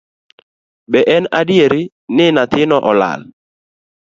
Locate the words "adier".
1.39-1.73